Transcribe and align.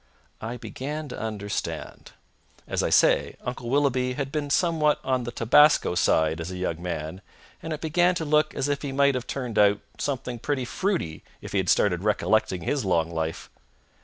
I 0.41 0.57
began 0.57 1.09
to 1.09 1.19
understand. 1.19 2.13
As 2.67 2.81
I 2.81 2.89
say, 2.89 3.35
Uncle 3.43 3.69
Willoughby 3.69 4.13
had 4.13 4.31
been 4.31 4.49
somewhat 4.49 4.99
on 5.03 5.25
the 5.25 5.31
tabasco 5.31 5.93
side 5.93 6.41
as 6.41 6.49
a 6.49 6.57
young 6.57 6.81
man, 6.81 7.21
and 7.61 7.71
it 7.71 7.81
began 7.81 8.15
to 8.15 8.25
look 8.25 8.55
as 8.55 8.67
if 8.67 8.81
he 8.81 8.91
might 8.91 9.13
have 9.13 9.27
turned 9.27 9.59
out 9.59 9.79
something 9.99 10.39
pretty 10.39 10.65
fruity 10.65 11.23
if 11.39 11.51
he 11.51 11.59
had 11.59 11.69
started 11.69 12.01
recollecting 12.03 12.63
his 12.63 12.83
long 12.83 13.11
life. 13.11 13.51